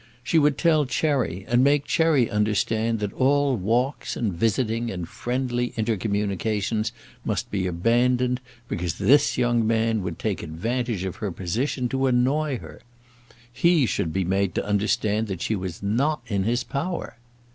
[0.23, 5.75] She would tell Cherry, and make Cherry understand that all walks and visiting and friendly
[5.77, 6.91] intercommunications
[7.23, 12.57] must be abandoned because this young man would take advantage of her position to annoy
[12.57, 12.81] her!
[13.53, 17.17] He should be made to understand that she was not in his power!